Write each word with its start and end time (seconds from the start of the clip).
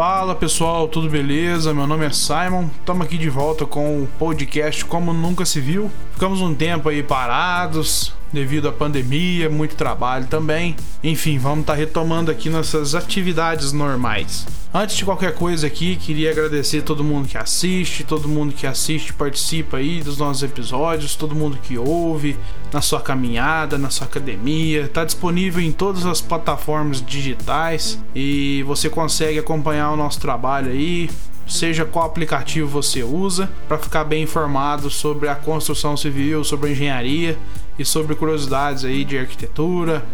Fala 0.00 0.34
pessoal, 0.34 0.88
tudo 0.88 1.10
beleza? 1.10 1.74
Meu 1.74 1.86
nome 1.86 2.06
é 2.06 2.10
Simon. 2.10 2.70
Estamos 2.78 3.06
aqui 3.06 3.18
de 3.18 3.28
volta 3.28 3.66
com 3.66 4.02
o 4.02 4.08
podcast 4.18 4.82
Como 4.86 5.12
Nunca 5.12 5.44
Se 5.44 5.60
Viu. 5.60 5.90
Ficamos 6.14 6.40
um 6.40 6.54
tempo 6.54 6.88
aí 6.88 7.02
parados 7.02 8.14
devido 8.32 8.68
à 8.68 8.72
pandemia, 8.72 9.48
muito 9.50 9.74
trabalho 9.74 10.26
também. 10.26 10.76
Enfim, 11.02 11.38
vamos 11.38 11.60
estar 11.60 11.72
tá 11.74 11.78
retomando 11.78 12.30
aqui 12.30 12.48
nossas 12.48 12.94
atividades 12.94 13.72
normais. 13.72 14.46
Antes 14.72 14.96
de 14.96 15.04
qualquer 15.04 15.34
coisa 15.34 15.66
aqui, 15.66 15.96
queria 15.96 16.30
agradecer 16.30 16.82
todo 16.82 17.02
mundo 17.02 17.26
que 17.26 17.36
assiste, 17.36 18.04
todo 18.04 18.28
mundo 18.28 18.54
que 18.54 18.68
assiste, 18.68 19.12
participa 19.12 19.78
aí 19.78 20.00
dos 20.00 20.16
nossos 20.16 20.44
episódios, 20.44 21.16
todo 21.16 21.34
mundo 21.34 21.58
que 21.60 21.76
ouve 21.76 22.36
na 22.72 22.80
sua 22.80 23.00
caminhada, 23.00 23.76
na 23.76 23.90
sua 23.90 24.06
academia. 24.06 24.82
Está 24.82 25.04
disponível 25.04 25.60
em 25.60 25.72
todas 25.72 26.06
as 26.06 26.20
plataformas 26.20 27.04
digitais 27.04 27.98
e 28.14 28.62
você 28.64 28.88
consegue 28.88 29.40
acompanhar 29.40 29.90
o 29.90 29.96
nosso 29.96 30.20
trabalho 30.20 30.70
aí, 30.70 31.10
seja 31.48 31.84
qual 31.84 32.06
aplicativo 32.06 32.68
você 32.68 33.02
usa, 33.02 33.50
para 33.66 33.76
ficar 33.76 34.04
bem 34.04 34.22
informado 34.22 34.88
sobre 34.88 35.28
a 35.28 35.34
construção 35.34 35.96
civil, 35.96 36.44
sobre 36.44 36.68
a 36.68 36.72
engenharia 36.72 37.36
e 37.80 37.84
sobre 37.84 38.14
curiosidades 38.14 38.84
aí 38.84 39.06
de 39.06 39.16
arquitetura, 39.16 40.04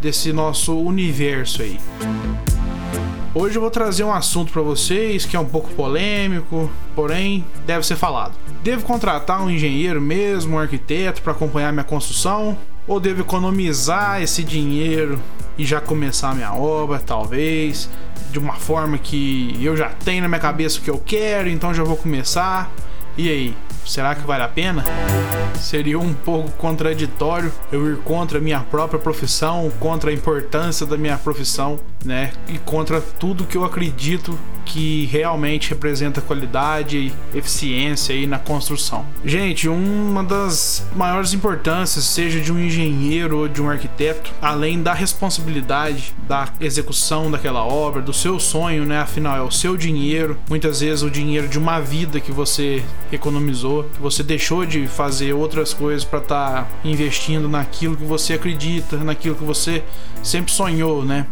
desse 0.00 0.32
nosso 0.32 0.78
universo 0.78 1.62
aí. 1.62 1.76
Hoje 3.34 3.56
eu 3.56 3.60
vou 3.60 3.72
trazer 3.72 4.04
um 4.04 4.12
assunto 4.12 4.52
para 4.52 4.62
vocês 4.62 5.26
que 5.26 5.36
é 5.36 5.40
um 5.40 5.44
pouco 5.44 5.68
polêmico, 5.70 6.70
porém 6.94 7.44
deve 7.66 7.84
ser 7.84 7.96
falado. 7.96 8.34
Devo 8.62 8.84
contratar 8.84 9.42
um 9.42 9.50
engenheiro 9.50 10.00
mesmo, 10.00 10.54
um 10.54 10.58
arquiteto 10.60 11.20
para 11.20 11.32
acompanhar 11.32 11.72
minha 11.72 11.82
construção? 11.84 12.56
Ou 12.86 13.00
devo 13.00 13.22
economizar 13.22 14.22
esse 14.22 14.44
dinheiro 14.44 15.20
e 15.58 15.66
já 15.66 15.80
começar 15.80 16.36
minha 16.36 16.54
obra, 16.54 17.00
talvez, 17.00 17.90
de 18.30 18.38
uma 18.38 18.54
forma 18.54 18.96
que 18.96 19.58
eu 19.60 19.76
já 19.76 19.88
tenho 19.88 20.22
na 20.22 20.28
minha 20.28 20.40
cabeça 20.40 20.78
o 20.78 20.82
que 20.82 20.90
eu 20.90 21.02
quero, 21.04 21.48
então 21.48 21.74
já 21.74 21.82
vou 21.82 21.96
começar? 21.96 22.72
E 23.18 23.28
aí, 23.28 23.56
será 23.84 24.14
que 24.14 24.24
vale 24.24 24.44
a 24.44 24.48
pena? 24.48 24.84
Seria 25.60 25.98
um 25.98 26.14
pouco 26.14 26.52
contraditório 26.52 27.52
eu 27.72 27.90
ir 27.90 27.96
contra 27.98 28.38
a 28.38 28.40
minha 28.40 28.60
própria 28.60 29.00
profissão, 29.00 29.68
contra 29.80 30.12
a 30.12 30.14
importância 30.14 30.86
da 30.86 30.96
minha 30.96 31.18
profissão, 31.18 31.80
né? 32.04 32.30
E 32.46 32.58
contra 32.58 33.00
tudo 33.00 33.44
que 33.44 33.56
eu 33.56 33.64
acredito 33.64 34.38
que 34.64 35.06
realmente 35.06 35.70
representa 35.70 36.20
qualidade 36.20 36.98
e 36.98 37.36
eficiência 37.36 38.14
aí 38.14 38.26
na 38.26 38.38
construção. 38.38 39.04
Gente, 39.24 39.66
uma 39.66 40.22
das 40.22 40.86
maiores 40.94 41.32
importâncias, 41.32 42.04
seja 42.04 42.38
de 42.38 42.52
um 42.52 42.58
engenheiro 42.58 43.38
ou 43.38 43.48
de 43.48 43.62
um 43.62 43.68
arquiteto, 43.70 44.30
além 44.42 44.82
da 44.82 44.92
responsabilidade 44.92 46.14
da 46.28 46.48
execução 46.60 47.30
daquela 47.30 47.64
obra, 47.64 48.02
do 48.02 48.12
seu 48.12 48.38
sonho, 48.38 48.84
né? 48.84 49.00
Afinal, 49.00 49.36
é 49.38 49.42
o 49.42 49.50
seu 49.50 49.76
dinheiro, 49.76 50.38
muitas 50.48 50.80
vezes 50.80 51.02
o 51.02 51.10
dinheiro 51.10 51.48
de 51.48 51.58
uma 51.58 51.80
vida 51.80 52.20
que 52.20 52.30
você 52.30 52.84
economizou, 53.12 53.84
que 53.84 54.00
você 54.00 54.22
deixou 54.22 54.64
de 54.66 54.86
fazer 54.86 55.32
outras 55.32 55.72
coisas 55.72 56.04
para 56.04 56.18
estar 56.18 56.64
tá 56.64 56.68
investindo 56.84 57.48
naquilo 57.48 57.96
que 57.96 58.04
você 58.04 58.34
acredita, 58.34 58.96
naquilo 58.96 59.34
que 59.34 59.44
você 59.44 59.82
sempre 60.22 60.52
sonhou, 60.52 61.04
né? 61.04 61.26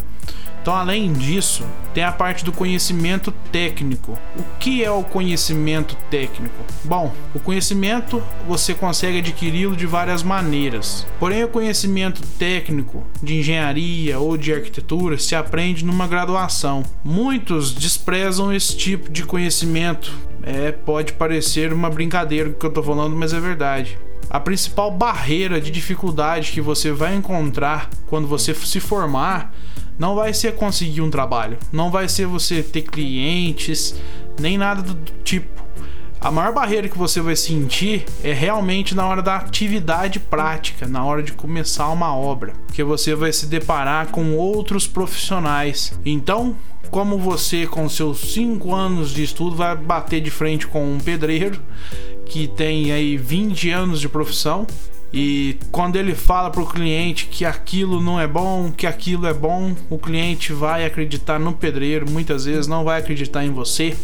Então, 0.66 0.74
além 0.74 1.12
disso, 1.12 1.64
tem 1.94 2.02
a 2.02 2.10
parte 2.10 2.44
do 2.44 2.50
conhecimento 2.50 3.30
técnico. 3.52 4.18
O 4.36 4.42
que 4.58 4.82
é 4.82 4.90
o 4.90 5.04
conhecimento 5.04 5.96
técnico? 6.10 6.56
Bom, 6.82 7.14
o 7.32 7.38
conhecimento 7.38 8.20
você 8.48 8.74
consegue 8.74 9.18
adquiri-lo 9.18 9.76
de 9.76 9.86
várias 9.86 10.24
maneiras. 10.24 11.06
Porém, 11.20 11.44
o 11.44 11.48
conhecimento 11.48 12.20
técnico 12.36 13.06
de 13.22 13.36
engenharia 13.36 14.18
ou 14.18 14.36
de 14.36 14.52
arquitetura 14.52 15.16
se 15.18 15.36
aprende 15.36 15.84
numa 15.84 16.08
graduação. 16.08 16.82
Muitos 17.04 17.72
desprezam 17.72 18.52
esse 18.52 18.76
tipo 18.76 19.08
de 19.08 19.22
conhecimento. 19.22 20.12
É, 20.42 20.72
pode 20.72 21.12
parecer 21.12 21.72
uma 21.72 21.88
brincadeira 21.88 22.50
que 22.50 22.66
eu 22.66 22.70
estou 22.70 22.82
falando, 22.82 23.14
mas 23.14 23.32
é 23.32 23.38
verdade. 23.38 23.96
A 24.28 24.40
principal 24.40 24.90
barreira 24.90 25.60
de 25.60 25.70
dificuldade 25.70 26.52
que 26.52 26.60
você 26.60 26.90
vai 26.92 27.14
encontrar 27.14 27.88
quando 28.06 28.26
você 28.26 28.52
se 28.54 28.80
formar 28.80 29.54
não 29.98 30.14
vai 30.14 30.34
ser 30.34 30.54
conseguir 30.54 31.00
um 31.00 31.10
trabalho, 31.10 31.58
não 31.72 31.90
vai 31.90 32.08
ser 32.08 32.26
você 32.26 32.62
ter 32.62 32.82
clientes, 32.82 33.94
nem 34.38 34.58
nada 34.58 34.82
do 34.82 34.94
tipo. 35.22 35.64
A 36.20 36.30
maior 36.30 36.52
barreira 36.52 36.88
que 36.88 36.98
você 36.98 37.20
vai 37.20 37.36
sentir 37.36 38.04
é 38.24 38.32
realmente 38.32 38.94
na 38.94 39.06
hora 39.06 39.22
da 39.22 39.36
atividade 39.36 40.18
prática, 40.18 40.86
na 40.88 41.04
hora 41.04 41.22
de 41.22 41.32
começar 41.32 41.88
uma 41.88 42.14
obra, 42.16 42.52
porque 42.66 42.82
você 42.82 43.14
vai 43.14 43.32
se 43.32 43.46
deparar 43.46 44.08
com 44.08 44.34
outros 44.34 44.86
profissionais. 44.86 45.98
Então, 46.04 46.56
como 46.90 47.18
você, 47.18 47.66
com 47.66 47.88
seus 47.88 48.32
5 48.32 48.74
anos 48.74 49.10
de 49.10 49.22
estudo, 49.22 49.56
vai 49.56 49.76
bater 49.76 50.20
de 50.20 50.30
frente 50.30 50.66
com 50.66 50.94
um 50.94 50.98
pedreiro 50.98 51.60
que 52.26 52.46
tem 52.46 52.92
aí 52.92 53.16
20 53.16 53.70
anos 53.70 54.00
de 54.00 54.08
profissão 54.08 54.66
e 55.12 55.56
quando 55.70 55.96
ele 55.96 56.14
fala 56.14 56.50
para 56.50 56.60
o 56.60 56.66
cliente 56.66 57.26
que 57.26 57.44
aquilo 57.44 58.02
não 58.02 58.20
é 58.20 58.26
bom, 58.26 58.70
que 58.70 58.86
aquilo 58.86 59.26
é 59.26 59.32
bom, 59.32 59.74
o 59.88 59.98
cliente 59.98 60.52
vai 60.52 60.84
acreditar 60.84 61.38
no 61.38 61.52
pedreiro, 61.52 62.10
muitas 62.10 62.44
vezes 62.44 62.66
não 62.66 62.84
vai 62.84 63.00
acreditar 63.00 63.44
em 63.44 63.50
você, 63.50 63.96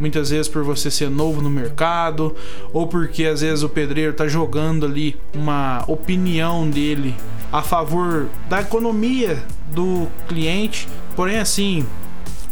muitas 0.00 0.30
vezes 0.30 0.48
por 0.48 0.64
você 0.64 0.90
ser 0.90 1.10
novo 1.10 1.42
no 1.42 1.50
mercado, 1.50 2.34
ou 2.72 2.86
porque 2.86 3.24
às 3.24 3.40
vezes 3.42 3.62
o 3.62 3.68
pedreiro 3.68 4.12
está 4.12 4.26
jogando 4.26 4.86
ali 4.86 5.16
uma 5.34 5.84
opinião 5.86 6.68
dele 6.68 7.14
a 7.52 7.62
favor 7.62 8.28
da 8.48 8.60
economia 8.60 9.42
do 9.72 10.08
cliente. 10.26 10.88
Porém, 11.14 11.38
assim, 11.38 11.86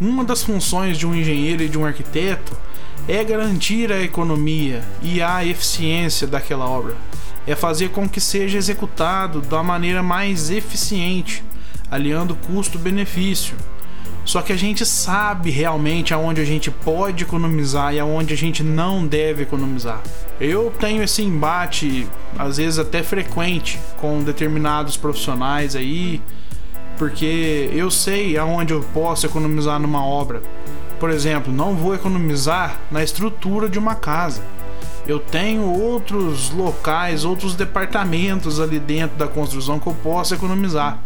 uma 0.00 0.22
das 0.22 0.42
funções 0.42 0.98
de 0.98 1.06
um 1.06 1.14
engenheiro 1.14 1.62
e 1.62 1.68
de 1.68 1.78
um 1.78 1.84
arquiteto 1.84 2.56
é 3.08 3.22
garantir 3.22 3.92
a 3.92 4.00
economia 4.00 4.82
e 5.02 5.22
a 5.22 5.44
eficiência 5.44 6.26
daquela 6.26 6.68
obra 6.68 6.96
é 7.46 7.54
fazer 7.54 7.90
com 7.90 8.08
que 8.08 8.20
seja 8.20 8.58
executado 8.58 9.40
da 9.40 9.62
maneira 9.62 10.02
mais 10.02 10.50
eficiente, 10.50 11.44
aliando 11.90 12.34
custo-benefício. 12.34 13.56
Só 14.24 14.42
que 14.42 14.52
a 14.52 14.56
gente 14.56 14.84
sabe 14.84 15.50
realmente 15.50 16.12
aonde 16.12 16.40
a 16.40 16.44
gente 16.44 16.68
pode 16.68 17.22
economizar 17.22 17.94
e 17.94 18.00
aonde 18.00 18.34
a 18.34 18.36
gente 18.36 18.64
não 18.64 19.06
deve 19.06 19.44
economizar. 19.44 20.02
Eu 20.40 20.72
tenho 20.80 21.04
esse 21.04 21.22
embate, 21.22 22.08
às 22.36 22.56
vezes 22.56 22.80
até 22.80 23.04
frequente, 23.04 23.78
com 23.98 24.24
determinados 24.24 24.96
profissionais 24.96 25.76
aí, 25.76 26.20
porque 26.98 27.70
eu 27.72 27.88
sei 27.88 28.36
aonde 28.36 28.72
eu 28.72 28.84
posso 28.92 29.26
economizar 29.26 29.78
numa 29.78 30.04
obra. 30.04 30.42
Por 30.98 31.10
exemplo, 31.10 31.52
não 31.52 31.74
vou 31.74 31.94
economizar 31.94 32.78
na 32.90 33.02
estrutura 33.02 33.68
de 33.68 33.78
uma 33.78 33.94
casa 33.94 34.42
eu 35.06 35.20
tenho 35.20 35.62
outros 35.62 36.50
locais, 36.50 37.24
outros 37.24 37.54
departamentos 37.54 38.58
ali 38.58 38.80
dentro 38.80 39.16
da 39.16 39.28
construção 39.28 39.78
que 39.78 39.86
eu 39.86 39.94
posso 39.94 40.34
economizar. 40.34 40.98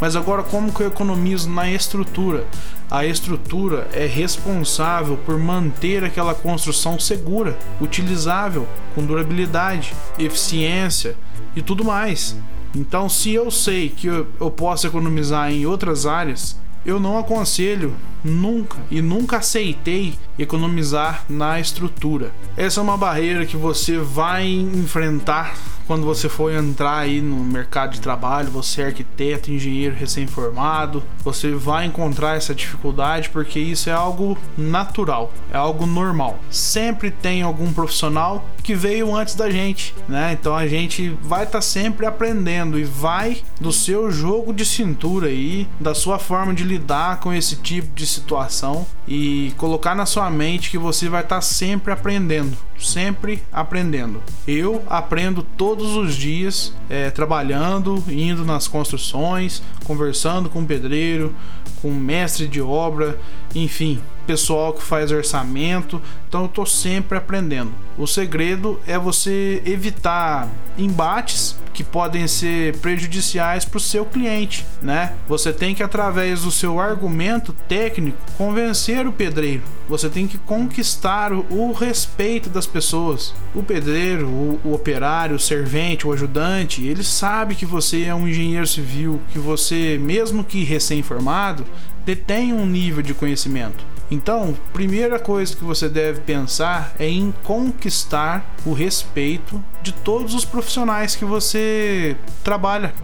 Mas 0.00 0.16
agora 0.16 0.42
como 0.42 0.72
que 0.72 0.82
eu 0.82 0.88
economizo 0.88 1.48
na 1.48 1.70
estrutura? 1.70 2.44
A 2.90 3.06
estrutura 3.06 3.88
é 3.92 4.06
responsável 4.06 5.16
por 5.18 5.38
manter 5.38 6.02
aquela 6.02 6.34
construção 6.34 6.98
segura, 6.98 7.56
utilizável, 7.80 8.66
com 8.92 9.06
durabilidade, 9.06 9.94
eficiência 10.18 11.16
e 11.54 11.62
tudo 11.62 11.84
mais. 11.84 12.36
Então, 12.74 13.08
se 13.08 13.32
eu 13.32 13.52
sei 13.52 13.88
que 13.88 14.08
eu, 14.08 14.26
eu 14.40 14.50
posso 14.50 14.84
economizar 14.84 15.52
em 15.52 15.64
outras 15.64 16.06
áreas, 16.06 16.56
eu 16.84 17.00
não 17.00 17.18
aconselho 17.18 17.94
nunca 18.22 18.78
e 18.90 19.02
nunca 19.02 19.38
aceitei 19.38 20.14
economizar 20.38 21.24
na 21.28 21.60
estrutura. 21.60 22.32
Essa 22.56 22.80
é 22.80 22.82
uma 22.82 22.96
barreira 22.96 23.44
que 23.44 23.56
você 23.56 23.98
vai 23.98 24.46
enfrentar 24.46 25.54
quando 25.86 26.04
você 26.06 26.30
for 26.30 26.50
entrar 26.50 26.96
aí 26.98 27.20
no 27.20 27.36
mercado 27.36 27.92
de 27.92 28.00
trabalho, 28.00 28.50
você 28.50 28.80
é 28.80 28.86
arquiteto, 28.86 29.50
engenheiro 29.50 29.94
recém-formado, 29.94 31.02
você 31.22 31.50
vai 31.52 31.84
encontrar 31.84 32.36
essa 32.36 32.54
dificuldade 32.54 33.28
porque 33.28 33.58
isso 33.58 33.90
é 33.90 33.92
algo 33.92 34.38
natural, 34.56 35.32
é 35.52 35.56
algo 35.56 35.84
normal. 35.84 36.38
Sempre 36.50 37.10
tem 37.10 37.42
algum 37.42 37.70
profissional 37.72 38.48
que 38.64 38.74
veio 38.74 39.14
antes 39.14 39.34
da 39.34 39.50
gente, 39.50 39.94
né? 40.08 40.32
Então 40.32 40.56
a 40.56 40.66
gente 40.66 41.10
vai 41.22 41.44
estar 41.44 41.58
tá 41.58 41.62
sempre 41.62 42.06
aprendendo 42.06 42.78
e 42.78 42.82
vai 42.82 43.42
do 43.60 43.70
seu 43.70 44.10
jogo 44.10 44.54
de 44.54 44.64
cintura 44.64 45.28
aí, 45.28 45.68
da 45.78 45.94
sua 45.94 46.18
forma 46.18 46.54
de 46.54 46.64
lidar 46.64 47.20
com 47.20 47.32
esse 47.32 47.56
tipo 47.56 47.94
de 47.94 48.06
situação 48.06 48.86
e 49.06 49.52
colocar 49.58 49.94
na 49.94 50.06
sua 50.06 50.30
mente 50.30 50.70
que 50.70 50.78
você 50.78 51.10
vai 51.10 51.20
estar 51.20 51.36
tá 51.36 51.42
sempre 51.42 51.92
aprendendo, 51.92 52.56
sempre 52.78 53.42
aprendendo. 53.52 54.22
Eu 54.48 54.82
aprendo 54.86 55.42
todos 55.42 55.94
os 55.94 56.16
dias 56.16 56.72
é, 56.88 57.10
trabalhando, 57.10 58.02
indo 58.08 58.46
nas 58.46 58.66
construções, 58.66 59.62
conversando 59.84 60.48
com 60.48 60.62
o 60.62 60.66
pedreiro, 60.66 61.34
com 61.82 61.88
o 61.88 61.94
mestre 61.94 62.48
de 62.48 62.62
obra, 62.62 63.20
enfim, 63.54 64.00
pessoal 64.26 64.72
que 64.72 64.82
faz 64.82 65.10
orçamento, 65.10 66.00
então 66.28 66.42
eu 66.42 66.48
tô 66.48 66.66
sempre 66.66 67.16
aprendendo. 67.16 67.72
O 67.96 68.06
segredo 68.06 68.80
é 68.86 68.98
você 68.98 69.62
evitar 69.64 70.48
embates 70.76 71.56
que 71.72 71.82
podem 71.82 72.26
ser 72.28 72.76
prejudiciais 72.78 73.64
para 73.64 73.78
o 73.78 73.80
seu 73.80 74.04
cliente, 74.04 74.64
né? 74.80 75.12
Você 75.28 75.52
tem 75.52 75.74
que 75.74 75.82
através 75.82 76.42
do 76.42 76.50
seu 76.50 76.78
argumento 76.78 77.52
técnico 77.68 78.16
convencer 78.38 79.06
o 79.06 79.12
pedreiro. 79.12 79.62
Você 79.88 80.08
tem 80.08 80.26
que 80.26 80.38
conquistar 80.38 81.32
o, 81.32 81.44
o 81.50 81.72
respeito 81.72 82.48
das 82.48 82.66
pessoas. 82.66 83.34
O 83.54 83.62
pedreiro, 83.62 84.28
o, 84.28 84.60
o 84.64 84.72
operário, 84.72 85.36
o 85.36 85.40
servente, 85.40 86.06
o 86.06 86.12
ajudante, 86.12 86.84
ele 86.84 87.02
sabe 87.02 87.54
que 87.54 87.66
você 87.66 88.04
é 88.04 88.14
um 88.14 88.28
engenheiro 88.28 88.66
civil, 88.66 89.20
que 89.32 89.38
você, 89.38 89.98
mesmo 90.00 90.44
que 90.44 90.62
recém-formado, 90.62 91.64
detém 92.04 92.52
um 92.52 92.66
nível 92.66 93.02
de 93.02 93.14
conhecimento. 93.14 93.84
Então, 94.14 94.54
primeira 94.72 95.18
coisa 95.18 95.56
que 95.56 95.64
você 95.64 95.88
deve 95.88 96.20
pensar 96.20 96.94
é 97.00 97.08
em 97.08 97.34
conquistar 97.42 98.54
o 98.64 98.72
respeito 98.72 99.62
de 99.82 99.92
todos 99.92 100.34
os 100.34 100.44
profissionais 100.44 101.16
que 101.16 101.24
você 101.24 102.16
trabalha. 102.44 102.94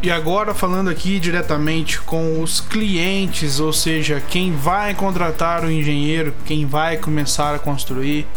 E 0.00 0.08
agora 0.08 0.54
falando 0.54 0.88
aqui 0.88 1.18
diretamente 1.18 2.00
com 2.00 2.40
os 2.40 2.60
clientes, 2.60 3.58
ou 3.58 3.72
seja, 3.72 4.22
quem 4.30 4.52
vai 4.52 4.94
contratar 4.94 5.64
o 5.64 5.70
engenheiro, 5.70 6.32
quem 6.44 6.64
vai 6.64 6.96
começar 6.98 7.52
a 7.56 7.58
construir, 7.58 8.28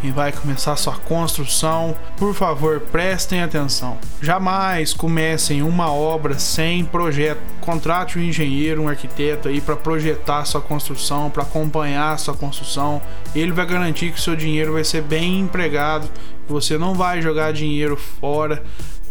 quem 0.00 0.10
vai 0.10 0.32
começar 0.32 0.76
sua 0.76 0.96
construção, 0.96 1.96
por 2.16 2.34
favor, 2.34 2.80
prestem 2.80 3.42
atenção. 3.42 3.98
Jamais 4.20 4.92
comecem 4.92 5.62
uma 5.62 5.92
obra 5.92 6.38
sem 6.38 6.84
projeto. 6.84 7.40
Contrate 7.60 8.18
um 8.18 8.22
engenheiro, 8.22 8.82
um 8.82 8.88
arquiteto 8.88 9.48
aí 9.48 9.60
para 9.60 9.76
projetar 9.76 10.44
sua 10.44 10.60
construção, 10.60 11.30
para 11.30 11.42
acompanhar 11.42 12.18
sua 12.18 12.34
construção. 12.34 13.00
Ele 13.34 13.52
vai 13.52 13.66
garantir 13.66 14.10
que 14.10 14.18
o 14.18 14.22
seu 14.22 14.34
dinheiro 14.34 14.72
vai 14.72 14.84
ser 14.84 15.02
bem 15.02 15.40
empregado, 15.40 16.08
você 16.48 16.76
não 16.76 16.94
vai 16.94 17.22
jogar 17.22 17.52
dinheiro 17.52 17.96
fora 17.96 18.62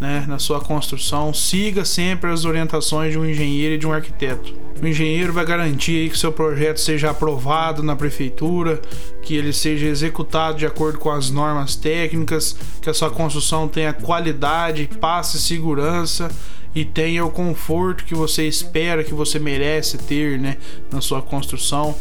né, 0.02 0.26
na 0.28 0.40
sua 0.40 0.60
construção, 0.60 1.32
siga 1.32 1.86
sempre 1.86 2.32
as 2.32 2.44
orientações 2.44 3.12
de 3.12 3.20
um 3.20 3.26
engenheiro 3.26 3.76
e 3.76 3.78
de 3.78 3.86
um 3.86 3.94
arquiteto. 3.94 4.52
O 4.82 4.88
engenheiro 4.88 5.32
vai 5.32 5.46
garantir 5.46 6.10
que 6.10 6.18
seu 6.18 6.32
projeto 6.32 6.80
seja 6.80 7.12
aprovado 7.12 7.84
na 7.84 7.96
prefeitura, 7.96 8.82
que 9.22 9.36
ele 9.36 9.54
seja 9.54 9.86
executado 9.86 10.58
de 10.58 10.66
acordo 10.66 10.98
com 10.98 11.12
as 11.12 11.30
normas 11.30 11.76
técnicas, 11.76 12.58
que 12.82 12.90
a 12.90 12.94
sua 12.96 13.12
construção 13.12 13.68
tenha 13.68 13.94
qualidade, 13.94 14.90
passe 15.00 15.40
segurança 15.40 16.32
e 16.74 16.86
tenha 16.86 17.26
o 17.26 17.30
conforto 17.30 18.06
que 18.06 18.16
você 18.16 18.48
espera, 18.48 19.04
que 19.04 19.14
você 19.14 19.40
merece 19.40 19.98
ter, 19.98 20.40
né, 20.40 20.58
na 20.92 21.02
sua 21.02 21.22
construção. 21.22 21.96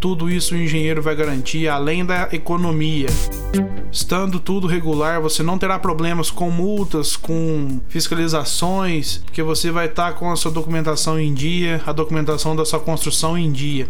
Tudo 0.00 0.28
isso 0.28 0.54
o 0.54 0.58
engenheiro 0.58 1.00
vai 1.00 1.14
garantir, 1.14 1.68
além 1.68 2.04
da 2.04 2.28
economia. 2.32 3.08
Estando 3.90 4.38
tudo 4.38 4.66
regular, 4.66 5.20
você 5.20 5.42
não 5.42 5.56
terá 5.56 5.78
problemas 5.78 6.30
com 6.30 6.50
multas, 6.50 7.16
com 7.16 7.80
fiscalizações, 7.88 9.18
porque 9.24 9.42
você 9.42 9.70
vai 9.70 9.86
estar 9.86 10.12
com 10.14 10.30
a 10.30 10.36
sua 10.36 10.50
documentação 10.50 11.18
em 11.18 11.32
dia, 11.32 11.80
a 11.86 11.92
documentação 11.92 12.54
da 12.54 12.64
sua 12.64 12.80
construção 12.80 13.38
em 13.38 13.50
dia 13.50 13.88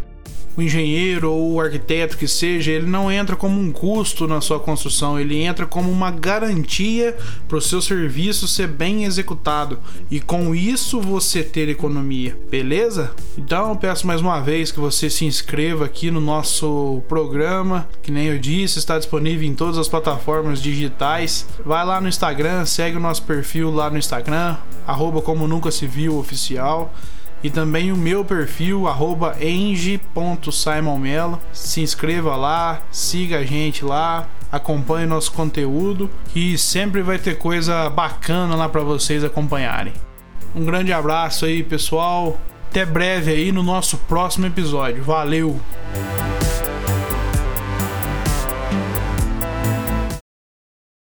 o 0.56 0.62
engenheiro 0.62 1.30
ou 1.30 1.54
o 1.54 1.60
arquiteto 1.60 2.16
que 2.16 2.26
seja, 2.26 2.72
ele 2.72 2.86
não 2.86 3.12
entra 3.12 3.36
como 3.36 3.60
um 3.60 3.70
custo 3.70 4.26
na 4.26 4.40
sua 4.40 4.58
construção, 4.58 5.20
ele 5.20 5.42
entra 5.42 5.66
como 5.66 5.90
uma 5.90 6.10
garantia 6.10 7.16
para 7.46 7.58
o 7.58 7.60
seu 7.60 7.82
serviço 7.82 8.48
ser 8.48 8.66
bem 8.66 9.04
executado 9.04 9.78
e 10.10 10.20
com 10.20 10.54
isso 10.54 11.00
você 11.00 11.42
ter 11.42 11.68
economia, 11.68 12.36
beleza? 12.50 13.12
Então 13.36 13.70
eu 13.70 13.76
peço 13.76 14.06
mais 14.06 14.20
uma 14.20 14.40
vez 14.40 14.72
que 14.72 14.80
você 14.80 15.10
se 15.10 15.24
inscreva 15.24 15.84
aqui 15.84 16.10
no 16.10 16.20
nosso 16.20 17.02
programa, 17.08 17.88
que 18.02 18.10
nem 18.10 18.26
eu 18.26 18.38
disse, 18.38 18.78
está 18.78 18.96
disponível 18.98 19.46
em 19.46 19.54
todas 19.54 19.78
as 19.78 19.88
plataformas 19.88 20.62
digitais. 20.62 21.46
Vai 21.64 21.84
lá 21.84 22.00
no 22.00 22.08
Instagram, 22.08 22.64
segue 22.64 22.96
o 22.96 23.00
nosso 23.00 23.22
perfil 23.22 23.70
lá 23.70 23.90
no 23.90 23.98
Instagram, 23.98 24.56
arroba 24.86 25.20
como 25.20 25.46
nunca 25.46 25.70
se 25.70 25.86
viu 25.86 26.16
oficial 26.16 26.94
e 27.42 27.50
também 27.50 27.92
o 27.92 27.96
meu 27.96 28.24
perfil 28.24 28.84
eng.simonmelo. 29.40 31.40
Se 31.52 31.80
inscreva 31.80 32.36
lá, 32.36 32.80
siga 32.90 33.38
a 33.38 33.44
gente 33.44 33.84
lá, 33.84 34.26
acompanhe 34.50 35.06
nosso 35.06 35.32
conteúdo 35.32 36.10
e 36.34 36.56
sempre 36.56 37.02
vai 37.02 37.18
ter 37.18 37.38
coisa 37.38 37.88
bacana 37.90 38.54
lá 38.54 38.68
para 38.68 38.82
vocês 38.82 39.22
acompanharem. 39.22 39.92
Um 40.54 40.64
grande 40.64 40.92
abraço 40.92 41.44
aí, 41.44 41.62
pessoal. 41.62 42.38
Até 42.70 42.84
breve 42.84 43.30
aí 43.30 43.52
no 43.52 43.62
nosso 43.62 43.96
próximo 43.98 44.46
episódio. 44.46 45.02
Valeu. 45.02 45.60